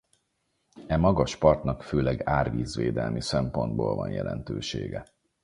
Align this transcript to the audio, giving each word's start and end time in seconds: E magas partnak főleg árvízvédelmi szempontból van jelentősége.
E 0.87 0.97
magas 0.97 1.35
partnak 1.35 1.81
főleg 1.83 2.21
árvízvédelmi 2.27 3.21
szempontból 3.21 3.95
van 3.95 4.09
jelentősége. 4.09 5.05